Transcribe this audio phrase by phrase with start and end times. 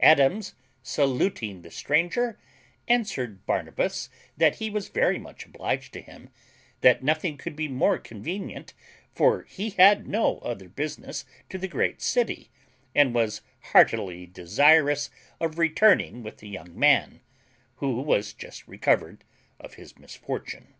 [0.00, 2.38] Adams, saluting the stranger,
[2.88, 6.30] answered Barnabas, that he was very much obliged to him;
[6.80, 8.72] that nothing could be more convenient,
[9.14, 12.50] for he had no other business to the great city,
[12.94, 17.20] and was heartily desirous of returning with the young man,
[17.76, 19.22] who was just recovered
[19.60, 20.72] of his misfortune.